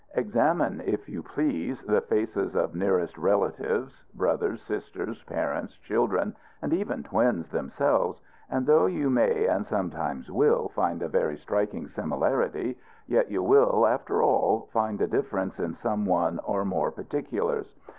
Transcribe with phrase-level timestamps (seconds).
[0.15, 7.03] Examine, if you please, the faces of nearest relatives brothers, sisters, parents, children, and even
[7.03, 8.19] twins themselves
[8.49, 13.85] and though you may and sometimes will find a very striking similarity, yet you will,
[13.85, 17.75] after all, find a difference in some one or more particulars.